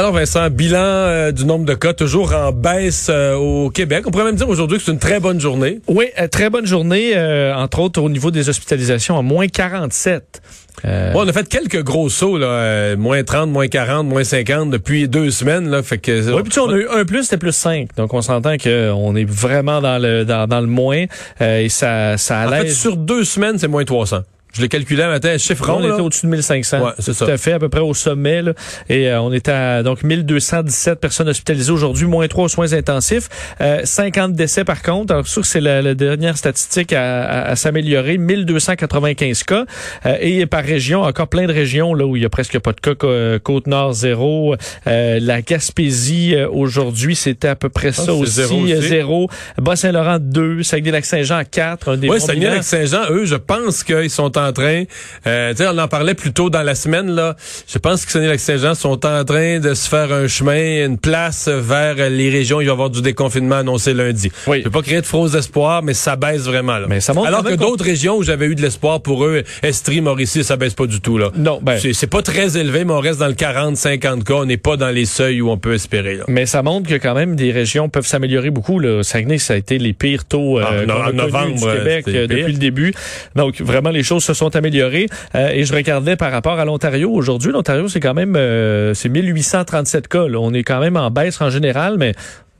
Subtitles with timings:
[0.00, 4.04] Alors Vincent, bilan euh, du nombre de cas toujours en baisse euh, au Québec.
[4.06, 5.80] On pourrait même dire aujourd'hui que c'est une très bonne journée.
[5.88, 7.12] Oui, euh, très bonne journée,
[7.54, 10.40] entre autres au niveau des hospitalisations, à moins 47.
[10.84, 15.06] Bon, on a fait quelques gros sauts, là, moins 30, moins 40, moins 50 depuis
[15.06, 15.68] deux semaines.
[15.68, 17.88] Là, fait que, oui, puis on a eu un plus, c'était plus 5.
[17.98, 21.04] Donc on s'entend qu'on est vraiment dans le dans, dans le moins
[21.40, 22.56] et ça, ça allait...
[22.56, 24.20] En fait, sur deux semaines, c'est moins 300.
[24.52, 25.80] Je l'ai calculé un matin, chiffre rond.
[25.80, 26.80] On était au-dessus de 1500.
[26.80, 27.24] Ouais, c'est ça.
[27.24, 28.42] Tout à fait, à peu près au sommet.
[28.42, 28.52] Là.
[28.88, 33.28] Et euh, on était à donc 1217 personnes hospitalisées aujourd'hui, moins 3 soins intensifs.
[33.60, 35.12] Euh, 50 décès par contre.
[35.12, 38.18] Alors sûr que c'est la, dernière statistique à, à, s'améliorer.
[38.18, 39.64] 1295 cas.
[40.06, 42.72] Euh, et par région, encore plein de régions là où il y a presque pas
[42.72, 43.38] de cas.
[43.38, 44.56] Côte-Nord, zéro.
[44.86, 48.40] Euh, la Gaspésie, aujourd'hui, c'était à peu près ça aussi.
[48.80, 49.28] Zéro.
[49.58, 50.62] Bas-Saint-Laurent, 2.
[50.62, 51.96] Saguenay-Lac-Saint-Jean, 4.
[52.08, 54.84] Oui, Saguenay-Lac-Saint-Jean, eux, je pense qu'ils sont en train,
[55.26, 57.36] euh, on en parlait plus tôt dans la semaine, là.
[57.68, 62.10] Je pense que Saguenay-Lac-Saint-Jean sont en train de se faire un chemin, une place vers
[62.10, 62.60] les régions.
[62.60, 64.30] Il va y avoir du déconfinement annoncé lundi.
[64.46, 64.58] Oui.
[64.58, 66.86] Je peux pas créer de faux espoirs, mais ça baisse vraiment, là.
[66.88, 70.00] Mais ça montre Alors que d'autres régions où j'avais eu de l'espoir pour eux, Estrie,
[70.00, 71.30] Mauricie, ça baisse pas du tout, là.
[71.36, 71.78] Non, ben.
[71.92, 74.34] C'est pas très élevé, mais on reste dans le 40, 50 cas.
[74.34, 76.24] On n'est pas dans les seuils où on peut espérer, là.
[76.28, 79.02] Mais ça montre que quand même des régions peuvent s'améliorer beaucoup, là.
[79.02, 82.58] Saguenay, ça a été les pires taux, euh, en, novembre, du Québec euh, depuis le
[82.58, 82.94] début.
[83.34, 85.08] Donc, vraiment, les choses se sont améliorées.
[85.34, 87.10] Euh, et je regardais par rapport à l'Ontario.
[87.10, 90.24] Aujourd'hui, l'Ontario, c'est quand même euh, c'est 1837 cas.
[90.38, 92.14] On est quand même en baisse en général, mais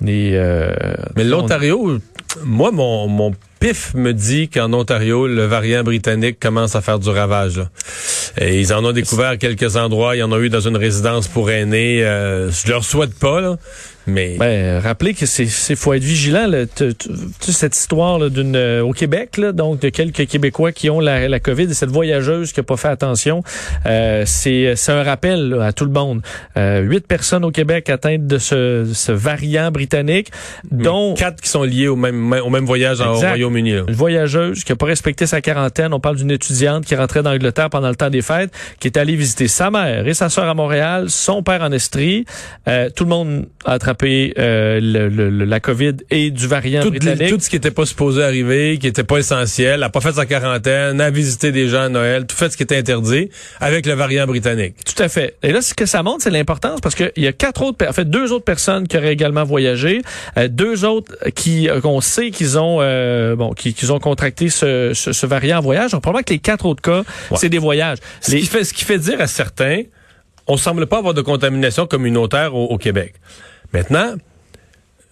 [0.08, 0.72] euh,
[1.16, 1.98] mais l'Ontario,
[2.44, 7.10] moi, mon, mon pif me dit qu'en Ontario, le variant britannique commence à faire du
[7.10, 7.60] ravage.
[8.41, 10.16] Et ils en ont découvert quelques endroits.
[10.16, 12.02] Il y en a eu dans une résidence pour aînés.
[12.04, 13.56] Euh, je leur souhaite pas, là.
[14.10, 16.47] Mais ben, rappelez que c'est faut être vigilant.
[16.47, 16.65] Là,
[17.41, 21.41] cette histoire d'une euh, au Québec, là, donc de quelques Québécois qui ont la, la
[21.41, 23.43] COVID et cette voyageuse qui a pas fait attention,
[23.87, 26.22] euh, c'est un rappel à tout le monde.
[26.56, 30.31] Euh, huit personnes au Québec atteintes de ce, ce variant britannique,
[30.70, 33.70] dont quatre qui sont liées au même au même voyage au Royaume-Uni.
[33.88, 35.93] Une voyageuse qui a pas respecté sa quarantaine.
[35.93, 39.16] On parle d'une étudiante qui rentrait d'Angleterre pendant le temps des fêtes, qui est allée
[39.16, 42.25] visiter sa mère et sa soeur à Montréal, son père en Estrie.
[42.69, 47.28] Euh, tout le monde a attrapé euh, le, la COVID et du variant tout, britannique.
[47.28, 50.27] tout ce qui n'était pas supposé arriver, qui n'était pas essentiel, a pas fait sa
[50.27, 53.31] quarantaine, a visité des gens à Noël, tout fait ce qui était interdit
[53.61, 54.75] avec le variant britannique.
[54.84, 55.37] Tout à fait.
[55.43, 57.93] Et là, ce que ça montre, c'est l'importance parce qu'il y a quatre autres, en
[57.93, 60.03] fait, deux autres personnes qui auraient également voyagé,
[60.37, 64.93] euh, deux autres qui euh, qu'on sait qu'ils ont euh, bon qu'ils ont contracté ce,
[64.94, 65.93] ce, variant en voyage.
[65.93, 67.03] Donc, probablement que les quatre autres cas,
[67.37, 67.99] c'est des voyages.
[68.21, 69.82] Ce, qui fait, ce qui fait dire à certains,
[70.47, 73.15] on semble pas avoir de contamination communautaire au, Québec.
[73.72, 74.14] Maintenant,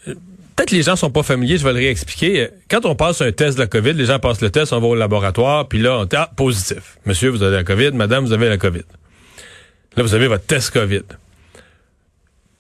[0.07, 0.15] euh,
[0.57, 2.49] peut-être les gens sont pas familiers, je vais le réexpliquer.
[2.71, 4.87] Quand on passe un test de la COVID, les gens passent le test, on va
[4.87, 6.99] au laboratoire, puis là, on dit, ah, positif.
[7.07, 8.85] Monsieur, vous avez la COVID, madame, vous avez la COVID.
[9.97, 11.03] Là, vous avez votre test COVID.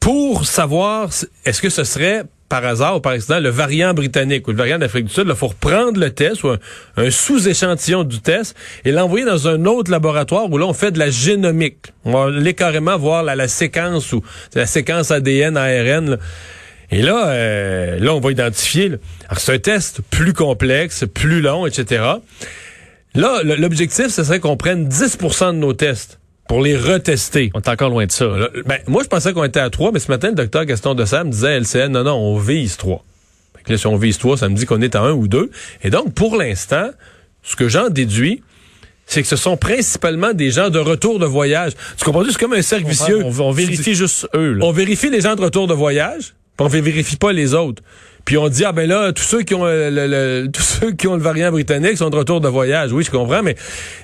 [0.00, 1.10] Pour savoir,
[1.44, 4.78] est-ce que ce serait par hasard ou par accident le variant britannique ou le variant
[4.78, 6.50] d'Afrique du Sud, il faut reprendre le test ou
[6.96, 10.98] un, sous-échantillon du test et l'envoyer dans un autre laboratoire où là, on fait de
[10.98, 11.92] la génomique.
[12.04, 14.22] On va aller carrément voir la, séquence ou
[14.54, 16.18] la séquence ADN, ARN.
[16.90, 18.92] Et là, euh, là, on va identifier.
[19.28, 22.02] Alors, c'est un test plus complexe, plus long, etc.
[23.14, 27.50] Là, l'objectif, ce serait qu'on prenne 10% de nos tests pour les retester.
[27.54, 28.26] On est encore loin de ça.
[28.66, 31.24] Ben, moi, je pensais qu'on était à 3, mais ce matin, le docteur Gaston Dessert
[31.24, 33.04] me disait LCN, non, non, on vise 3.
[33.68, 35.50] Là, si on vise 3, ça me dit qu'on est à 1 ou 2.
[35.82, 36.88] Et donc, pour l'instant,
[37.42, 38.42] ce que j'en déduis,
[39.04, 41.72] c'est que ce sont principalement des gens de retour de voyage.
[41.98, 42.24] Tu comprends?
[42.24, 43.22] C'est comme un cercle vicieux.
[43.24, 44.58] On, vérifie juste eux.
[44.62, 46.34] On vérifie les gens de retour de voyage,
[46.64, 47.82] on vérifie pas les autres.
[48.24, 51.06] Puis on dit ah ben là tous ceux qui ont euh, le, tous ceux qui
[51.06, 52.92] ont le variant britannique sont de retour de voyage.
[52.92, 53.56] Oui, je comprends mais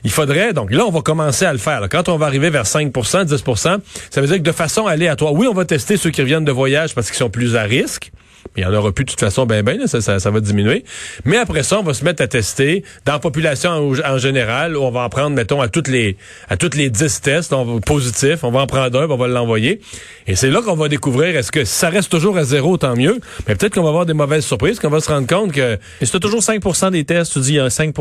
[0.03, 1.87] il faudrait donc là on va commencer à le faire.
[1.91, 2.91] Quand on va arriver vers 5%
[3.27, 3.79] 10%
[4.11, 6.53] ça veut dire que de façon aléatoire, oui, on va tester ceux qui reviennent de
[6.53, 8.13] voyage parce qu'ils sont plus à risque.
[8.57, 10.85] Il y en aura plus de toute façon, ben ben, ça, ça, va diminuer.
[11.25, 14.77] Mais après ça, on va se mettre à tester dans la population en, général.
[14.77, 16.17] On va en prendre, mettons, à toutes les
[16.49, 18.45] à toutes les 10 tests on positifs.
[18.45, 19.81] On va en prendre un, on va l'envoyer.
[20.27, 23.19] Et c'est là qu'on va découvrir est-ce que ça reste toujours à zéro, tant mieux.
[23.49, 25.79] Mais peut-être qu'on va avoir des mauvaises surprises, qu'on va se rendre compte que.
[26.01, 27.95] Et c'est toujours 5 des tests, tu dis, il y a 5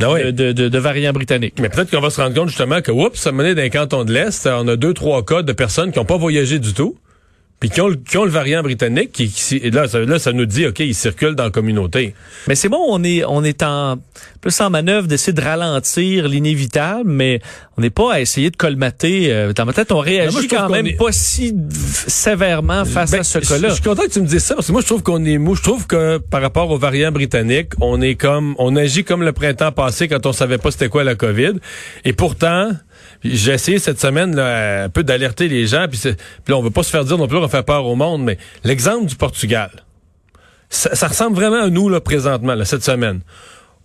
[0.00, 1.54] ah de, de, de, variants britanniques.
[1.60, 4.12] Mais peut-être qu'on va se rendre compte justement que, oups, ça menait d'un canton de
[4.12, 6.96] l'Est, on a deux, trois cas de personnes qui n'ont pas voyagé du tout
[7.60, 7.88] puis qui ont,
[8.24, 11.44] le variant britannique, qui, qui là, ça, là, ça nous dit, OK, il circule dans
[11.44, 12.14] la communauté.
[12.46, 13.98] Mais c'est bon, on est, on est en
[14.40, 17.40] plus en manœuvre d'essayer de ralentir l'inévitable, mais
[17.76, 19.32] on n'est pas à essayer de colmater.
[19.32, 21.52] Euh, dans ma tête, on réagit quand même pas si
[22.06, 23.70] sévèrement face ben, à ce cas-là.
[23.70, 25.38] Je suis content que tu me dises ça, parce que moi, je trouve qu'on est
[25.38, 25.56] mou.
[25.56, 29.32] Je trouve que par rapport au variant britannique, on est comme, on agit comme le
[29.32, 31.54] printemps passé quand on savait pas c'était quoi la COVID.
[32.04, 32.70] Et pourtant,
[33.24, 36.00] j'ai essayé cette semaine un peu d'alerter les gens, puis,
[36.48, 38.38] là, on veut pas se faire dire non plus qu'on fait peur au monde, mais
[38.64, 39.70] l'exemple du Portugal,
[40.70, 43.20] ça, ressemble vraiment à nous là, présentement, cette semaine.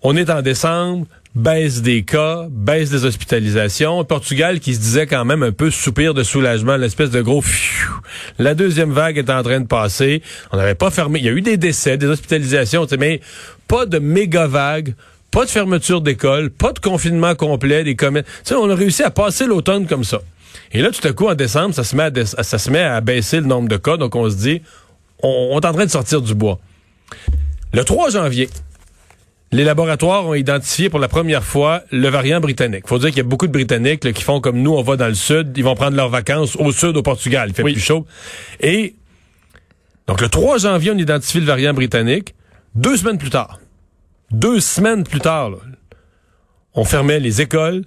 [0.02, 4.04] On est en décembre, baisse des cas, baisse des hospitalisations.
[4.04, 7.44] Portugal qui se disait quand même un peu soupir de soulagement, l'espèce de gros
[8.38, 10.22] La deuxième vague est en train de passer.
[10.52, 11.20] On n'avait pas fermé.
[11.20, 13.22] Il y a eu des décès, des hospitalisations, mais
[13.68, 14.94] pas de méga vague
[15.34, 18.28] pas de fermeture d'école, pas de confinement complet, des commerces.
[18.46, 20.22] Tu on a réussi à passer l'automne comme ça.
[20.72, 23.02] Et là, tout à coup, en décembre, ça se met à, ça se met à
[23.02, 23.98] baisser le nombre de cas.
[23.98, 24.62] Donc, on se dit,
[25.24, 26.60] on, est en train de sortir du bois.
[27.74, 28.48] Le 3 janvier,
[29.52, 32.88] les laboratoires ont identifié pour la première fois le variant britannique.
[32.88, 35.08] faut dire qu'il y a beaucoup de Britanniques qui font comme nous, on va dans
[35.08, 37.50] le sud, ils vont prendre leurs vacances au sud, au Portugal.
[37.50, 38.06] Il fait plus chaud.
[38.60, 38.94] Et
[40.08, 42.36] donc, le 3 janvier, on identifie le variant britannique.
[42.76, 43.60] Deux semaines plus tard,
[44.34, 45.52] deux semaines plus tard,
[46.74, 47.84] on fermait les écoles,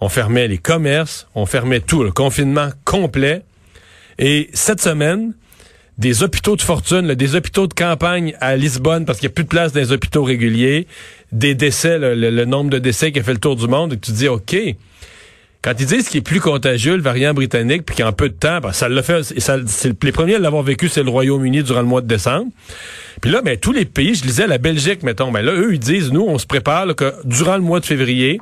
[0.00, 3.42] on fermait les commerces, on fermait tout, le confinement complet.
[4.18, 5.34] Et cette semaine,
[5.98, 9.44] des hôpitaux de fortune, des hôpitaux de campagne à Lisbonne parce qu'il n'y a plus
[9.44, 10.86] de place dans les hôpitaux réguliers,
[11.32, 14.12] des décès, le, nombre de décès qui a fait le tour du monde, et tu
[14.12, 14.56] te dis, OK,
[15.62, 18.60] quand ils disent qu'il est plus contagieux, le variant britannique, puis qu'en peu de temps,
[18.60, 19.56] ben, ça l'a fait, ça,
[20.02, 22.50] les premiers à l'avoir vécu, c'est le Royaume-Uni durant le mois de décembre.
[23.20, 25.78] Puis là, ben, tous les pays, je lisais la Belgique, mettons, ben là, eux, ils
[25.78, 28.40] disent, nous, on se prépare que durant le mois de février,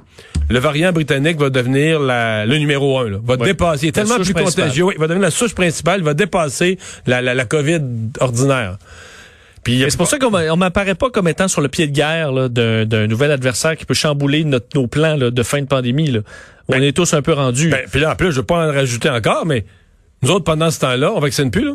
[0.49, 4.17] le variant britannique va devenir la, le numéro un, là, va dépasser, il est tellement
[4.17, 7.81] plus contagieux, il va devenir la souche principale, il va dépasser la, la, la COVID
[8.21, 8.79] ordinaire.
[9.89, 13.31] C'est pour ça qu'on m'apparaît pas comme étant sur le pied de guerre d'un nouvel
[13.31, 16.11] adversaire qui peut chambouler notre, nos plans là, de fin de pandémie.
[16.11, 16.21] Là.
[16.69, 17.71] on ben, est tous un peu rendus.
[17.71, 19.65] Ben, puis là, en plus, je veux pas en rajouter encore, mais
[20.23, 21.73] nous autres, pendant ce temps-là, on vaccine plus, là.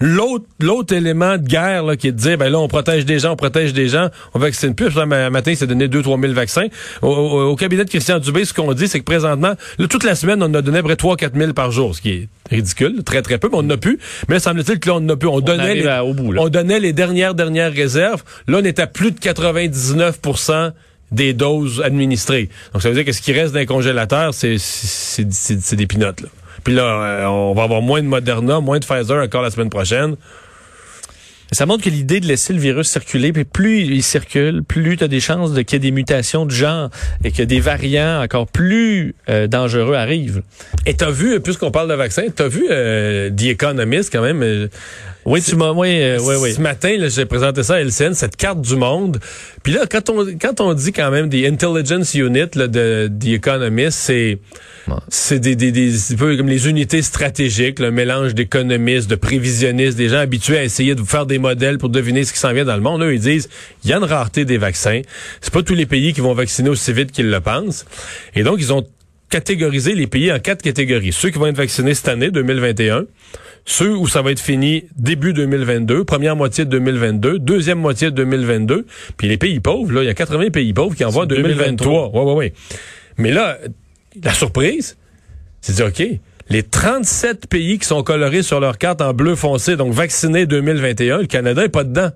[0.00, 3.18] L'autre, l'autre élément de guerre là, qui est de dire, ben là, on protège des
[3.18, 4.96] gens, on protège des gens, on vaccine plus.
[4.96, 6.66] Un matin, il s'est donné 2-3 000 vaccins.
[7.02, 10.42] Au, cabinet de Christian Dubé, ce qu'on dit, c'est que présentement, là, toute la semaine,
[10.42, 13.22] on a donné à peu près 3-4 000 par jour, ce qui est ridicule, très
[13.22, 13.98] très peu, mais on n'en a plus.
[14.28, 15.28] Mais semble-t-il que là, on n'en a plus.
[15.28, 18.22] On, donnait, les, au bout, on donnait les dernières, dernières réserves.
[18.46, 20.72] Là, on est à plus de 99%
[21.10, 22.50] des doses administrées.
[22.72, 26.20] Donc, ça veut dire que ce qui reste d'un congélateur, c'est, c'est, c'est des pinottes,
[26.20, 26.28] là.
[26.64, 29.70] Puis là, euh, on va avoir moins de Moderna, moins de Pfizer encore la semaine
[29.70, 30.16] prochaine.
[31.50, 35.04] Ça montre que l'idée de laisser le virus circuler, puis plus il circule, plus tu
[35.04, 36.90] as des chances de qu'il y ait des mutations de genre
[37.24, 40.42] et que des variants encore plus euh, dangereux arrivent.
[40.84, 44.42] Et t'as vu, puisqu'on parle de vaccin, t'as vu euh, The Economist quand même.
[44.42, 44.68] Euh,
[45.28, 46.54] oui, tu m'as, oui, oui, oui.
[46.54, 49.18] Ce matin, j'ai présenté ça à LCN, cette carte du monde.
[49.62, 53.26] Puis là, quand on, quand on dit quand même des intelligence unit là, de The
[53.26, 54.38] Economist, c'est
[55.08, 60.08] c'est des, des, des peu comme les unités stratégiques, le mélange d'économistes, de prévisionnistes, des
[60.08, 62.76] gens habitués à essayer de faire des modèles pour deviner ce qui s'en vient dans
[62.76, 63.02] le monde.
[63.02, 63.50] Eux, ils disent,
[63.84, 65.02] il y a une rareté des vaccins.
[65.42, 67.84] C'est pas tous les pays qui vont vacciner aussi vite qu'ils le pensent.
[68.34, 68.86] Et donc, ils ont
[69.28, 71.12] catégorisé les pays en quatre catégories.
[71.12, 73.04] Ceux qui vont être vaccinés cette année, 2021
[73.68, 78.16] ceux où ça va être fini début 2022, première moitié de 2022, deuxième moitié de
[78.16, 78.86] 2022,
[79.18, 82.08] puis les pays pauvres, là, il y a 80 pays pauvres qui envoient 2023.
[82.08, 82.52] Ouais, ouais, ouais.
[83.18, 83.58] Mais là,
[84.24, 84.96] la surprise,
[85.60, 89.34] c'est de dire, OK, les 37 pays qui sont colorés sur leur carte en bleu
[89.34, 92.08] foncé, donc vaccinés 2021, le Canada est pas dedans.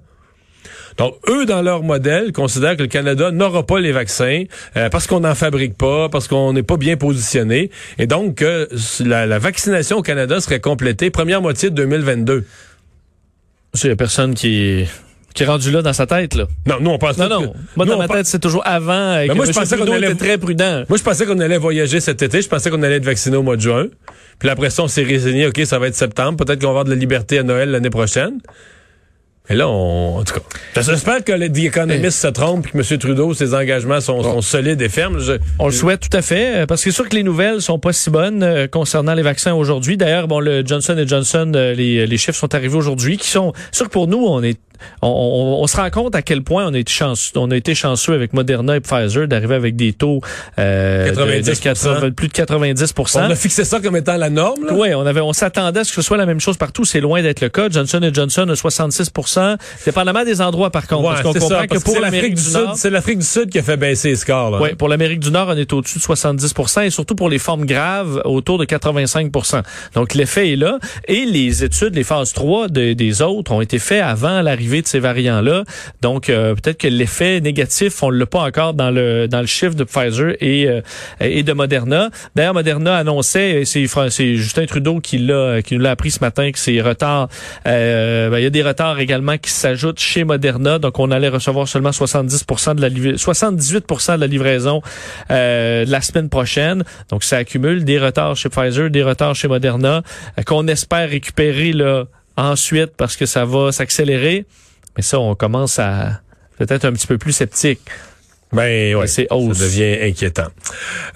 [0.99, 4.45] Donc, eux, dans leur modèle, considèrent que le Canada n'aura pas les vaccins
[4.77, 7.71] euh, parce qu'on n'en fabrique pas, parce qu'on n'est pas bien positionné.
[7.99, 8.69] Et donc, que
[9.01, 12.45] la, la, vaccination au Canada serait complétée première moitié de 2022.
[13.75, 14.87] Il n'y a personne qui
[15.35, 16.47] qui est rendu là dans sa tête là.
[16.67, 19.47] Non, nous on pense Non non, moi dans ma tête c'est toujours avant et moi
[19.47, 20.85] je pensais qu'on allait très prudent.
[20.89, 23.43] Moi je pensais qu'on allait voyager cet été, je pensais qu'on allait être vacciné au
[23.43, 23.87] mois de juin.
[24.39, 26.85] Puis après ça on s'est résigné, OK, ça va être septembre, peut-être qu'on va avoir
[26.85, 28.41] de la liberté à Noël l'année prochaine.
[29.49, 32.99] Et là, on, en tout cas, j'espère que les économistes se trompent et que M.
[32.99, 35.19] Trudeau, ses engagements sont, solides et fermes.
[35.59, 37.81] on le souhaite tout à fait, euh, parce que c'est sûr que les nouvelles sont
[37.81, 39.97] pas si bonnes euh, concernant les vaccins aujourd'hui.
[39.97, 43.87] D'ailleurs, bon, le Johnson Johnson, euh, les, les chiffres sont arrivés aujourd'hui, qui sont sûr
[43.87, 44.59] que pour nous, on est
[45.03, 48.13] on, se rend compte à quel point on a été chanceux, on a été chanceux
[48.13, 50.21] avec Moderna et Pfizer d'arriver avec des taux
[50.59, 54.67] euh, de, plus de 90% On a fixé ça comme étant la norme.
[54.73, 56.85] Oui, on avait, on s'attendait à ce que ce soit la même chose partout.
[56.85, 57.69] C'est loin d'être le cas.
[57.71, 61.09] Johnson Johnson a 66% dépendamment des endroits par contre.
[61.09, 63.77] parce qu'on comprend que pour l'Amérique du, Sud, c'est l'Afrique du Sud qui a fait
[63.77, 64.61] baisser les scores.
[64.61, 67.67] Oui, pour l'Amérique du Nord, on est au-dessus de 70% et surtout pour les formes
[67.67, 69.63] graves, autour de 85%
[69.95, 70.79] Donc l'effet est là.
[71.07, 75.01] Et les études, les phases 3 des autres ont été faites avant l'arrivée de ces
[75.01, 75.65] variants-là.
[76.01, 79.75] Donc euh, peut-être que l'effet négatif, on l'a pas encore dans le dans le chiffre
[79.75, 80.81] de Pfizer et euh,
[81.21, 82.09] et de Moderna.
[82.35, 83.87] D'ailleurs, Moderna annonçait, c'est
[84.37, 87.29] Justin Trudeau qui l'a qui nous l'a appris ce matin que ces retards,
[87.67, 90.79] euh, ben, il y a des retards également qui s'ajoutent chez Moderna.
[90.79, 94.83] Donc on allait recevoir seulement 70 de la 78% de la livraison
[95.31, 96.85] euh, la semaine prochaine.
[97.11, 100.03] Donc ça accumule des retards chez Pfizer, des retards chez Moderna
[100.47, 102.05] qu'on espère récupérer là
[102.37, 104.47] ensuite parce que ça va s'accélérer.
[104.97, 106.21] Mais ça, on commence à
[106.59, 107.81] peut-être un petit peu plus sceptique.
[108.53, 110.49] Ben ouais, c'est ça devient inquiétant.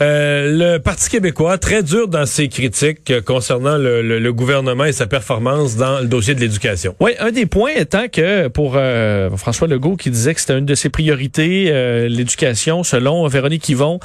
[0.01, 4.93] Euh, le Parti québécois, très dur dans ses critiques euh, concernant le, le, gouvernement et
[4.93, 6.95] sa performance dans le dossier de l'éducation.
[6.99, 10.65] Oui, un des points étant que pour euh, François Legault qui disait que c'était une
[10.65, 14.01] de ses priorités, euh, l'éducation, selon Véronique Yvon,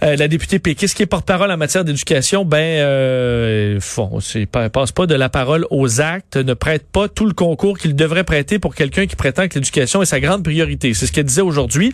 [0.00, 4.18] la députée péquiste qui est porte-parole en matière d'éducation, ben euh, font,
[4.72, 8.24] passe pas de la parole aux actes, ne prête pas tout le concours qu'il devrait
[8.24, 10.94] prêter pour quelqu'un qui prétend que l'éducation est sa grande priorité.
[10.94, 11.92] C'est ce qu'elle disait aujourd'hui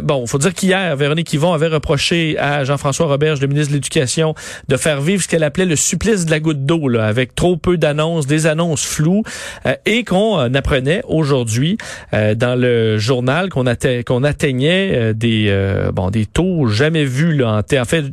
[0.00, 4.34] bon, faut dire qu'hier, Véronique Yvon avait reproché à Jean-François Roberge, le ministre de l'Éducation,
[4.68, 7.76] de faire vivre ce qu'elle appelait le supplice de la goutte d'eau, avec trop peu
[7.76, 9.22] d'annonces, des annonces floues,
[9.66, 11.78] euh, et qu'on euh, apprenait aujourd'hui
[12.14, 18.04] euh, dans le journal qu'on atteignait des bon des taux jamais vus là, en fait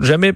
[0.00, 0.32] jamais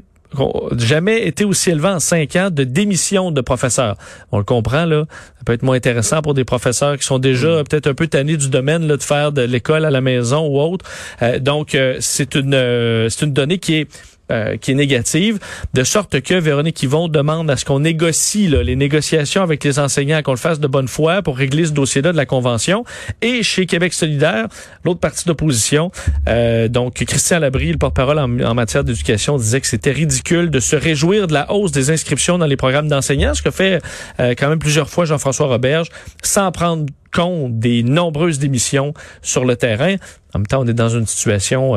[0.77, 3.97] jamais été aussi élevé en cinq ans de démission de professeurs.
[4.33, 5.05] On le comprend, là.
[5.39, 7.65] Ça peut être moins intéressant pour des professeurs qui sont déjà mm.
[7.65, 10.61] peut-être un peu tannés du domaine là, de faire de l'école à la maison ou
[10.61, 10.85] autre.
[11.23, 13.89] Euh, donc, euh, c'est une, euh, c'est une donnée qui est
[14.31, 15.39] euh, qui est négative,
[15.75, 20.23] de sorte que Véronique Yvon demande à ce qu'on négocie les négociations avec les enseignants,
[20.23, 22.85] qu'on le fasse de bonne foi pour régler ce dossier-là de la Convention.
[23.23, 24.47] Et chez Québec solidaire,
[24.85, 25.91] l'autre partie d'opposition,
[26.29, 30.77] euh, donc Christian Labrie, le porte-parole en, matière d'éducation, disait que c'était ridicule de se
[30.77, 33.81] réjouir de la hausse des inscriptions dans les programmes d'enseignants, ce que fait
[34.21, 35.89] euh, quand même plusieurs fois Jean-François Roberge,
[36.23, 39.97] sans prendre compte des nombreuses démissions sur le terrain.
[40.35, 41.75] En même temps, on est dans une situation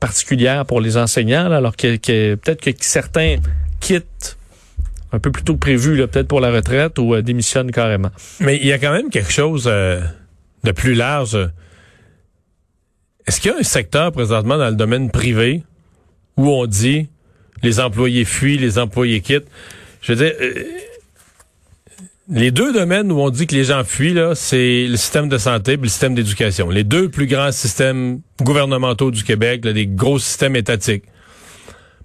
[0.00, 1.96] particulière pour les enseignants, alors que,
[2.34, 3.36] peut-être que certains
[3.80, 4.36] quittent
[5.12, 8.10] un peu plus tôt que prévu, peut-être pour la retraite ou euh, démissionnent carrément.
[8.40, 10.00] Mais il y a quand même quelque chose euh,
[10.64, 11.36] de plus large.
[13.26, 15.62] Est-ce qu'il y a un secteur présentement dans le domaine privé
[16.36, 17.08] où on dit
[17.62, 19.48] les employés fuient, les employés quittent?
[20.00, 20.64] Je veux dire, euh,
[22.30, 25.36] les deux domaines où on dit que les gens fuient, là, c'est le système de
[25.36, 26.70] santé et le système d'éducation.
[26.70, 31.04] Les deux plus grands systèmes gouvernementaux du Québec, là, des gros systèmes étatiques.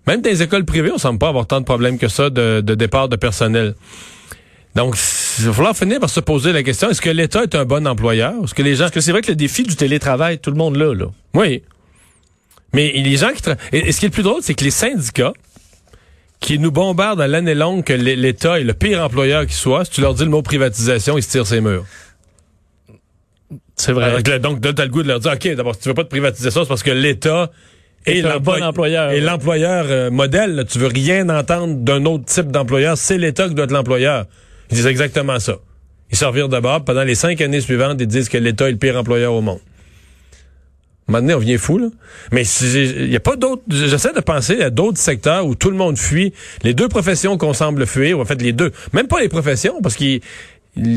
[0.08, 2.62] Même dans les écoles privées, on semble pas avoir tant de problèmes que ça de,
[2.62, 3.76] départ de personnel.
[4.76, 4.98] Donc,
[5.40, 7.88] il va falloir finir par se poser la question, est-ce que l'État est un bon
[7.88, 8.34] employeur?
[8.44, 8.86] Est-ce que les gens...
[8.86, 11.06] Parce que c'est vrai que le défi du télétravail, tout le monde l'a, là.
[11.34, 11.64] Oui.
[12.74, 13.44] Mais les gens qui...
[13.72, 15.34] Et, ce qui est le plus drôle, c'est que les syndicats,
[16.46, 19.84] qui nous bombardent à l'année longue que l'État est le pire employeur qui soit.
[19.84, 21.86] Si tu leur dis le mot privatisation, ils se tirent ses murs.
[23.76, 24.22] C'est vrai.
[24.40, 26.08] donc, tu as le goût de leur dire, OK, d'abord, si tu veux pas de
[26.08, 27.52] privatisation, c'est parce que l'État
[28.06, 29.10] est, un bon employeur.
[29.10, 33.56] Et l'employeur euh, modèle, tu veux rien entendre d'un autre type d'employeur, c'est l'État qui
[33.56, 34.26] doit être l'employeur.
[34.70, 35.56] Ils disent exactement ça.
[36.12, 36.86] Ils servirent d'abord.
[36.86, 39.62] Pendant les cinq années suivantes, ils disent que l'État est le pire employeur au monde.
[41.08, 41.88] Maintenant, on vient fou, là.
[42.32, 43.62] Mais il n'y a pas d'autres.
[43.70, 46.34] J'essaie de penser à d'autres secteurs où tout le monde fuit.
[46.64, 48.72] Les deux professions qu'on semble fuir, ou en fait les deux.
[48.94, 50.20] Même pas les professions, parce que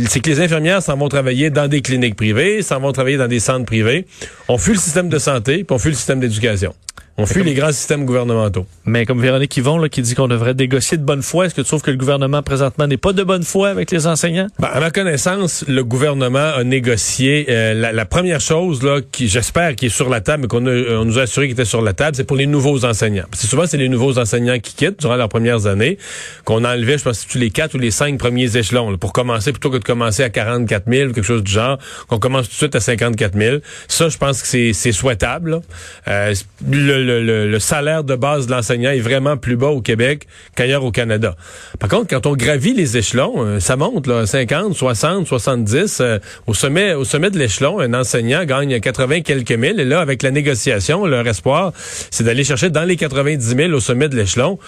[0.06, 3.28] c'est que les infirmières s'en vont travailler dans des cliniques privées, s'en vont travailler dans
[3.28, 4.06] des centres privés.
[4.48, 6.74] On fuit le système de santé, puis on fuit le système d'éducation.
[7.20, 8.64] On fuit les grands systèmes gouvernementaux.
[8.84, 11.62] Mais comme Véronique Yvon, là, qui dit qu'on devrait négocier de bonne foi, est-ce que
[11.62, 14.46] tu trouves que le gouvernement présentement n'est pas de bonne foi avec les enseignants?
[14.60, 19.74] Ben, à ma connaissance, le gouvernement a négocié euh, la, première chose là, qui j'espère
[19.74, 21.92] qui est sur la table, mais qu'on on nous a assuré qu'il était sur la
[21.92, 23.24] table, c'est pour les nouveaux enseignants.
[23.28, 25.98] Parce que souvent, c'est les nouveaux enseignants qui quittent durant leurs premières années,
[26.44, 28.96] qu'on a enlevé, je pense, tous les quatre ou les cinq premiers échelons.
[28.96, 32.20] pour commencer, plutôt que de commencer à 44 000 ou quelque chose du genre, qu'on
[32.20, 33.56] commence tout de suite à 54 000.
[33.88, 35.62] Ça, je pense que c'est souhaitable.
[36.06, 36.32] Euh,
[36.70, 40.90] le, le, salaire de base de l'enseignant est vraiment plus bas au Québec qu'ailleurs au
[40.90, 41.36] Canada.
[41.78, 46.02] Par contre, quand on gravit les échelons, euh, ça monte là, 50, 60, 70.
[46.46, 49.80] au sommet, au sommet de l'échelon, un enseignant gagne 80 quelques mille.
[49.80, 53.80] Et là, avec la négociation, leur espoir, c'est d'aller chercher dans les 90 000 au
[53.80, 54.58] sommet de l'échelon.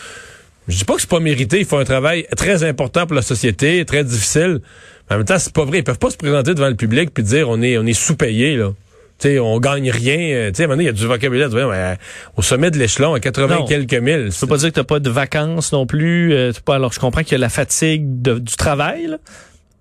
[0.69, 1.59] Je dis pas que c'est pas mérité.
[1.59, 4.61] Ils font un travail très important pour la société, très difficile.
[5.09, 5.79] Mais en même temps, c'est pas vrai.
[5.79, 8.57] Ils peuvent pas se présenter devant le public puis dire on est, on est sous-payé,
[8.57, 8.73] là.
[9.21, 10.19] Sais, on gagne rien.
[10.19, 11.49] Euh, sais, maintenant, il y a du vocabulaire.
[11.53, 11.95] Euh,
[12.37, 14.31] au sommet de l'échelon, à 80 quelques mille.
[14.33, 16.33] Tu peux pas dire que t'as pas de vacances non plus.
[16.33, 19.19] Euh, pas, alors, je comprends qu'il y a la fatigue du travail, là.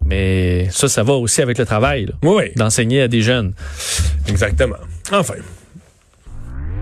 [0.05, 2.08] Mais ça, ça va aussi avec le travail.
[2.24, 2.51] Oui.
[2.55, 3.53] D'enseigner à des jeunes.
[4.27, 4.77] Exactement.
[5.12, 5.36] Enfin.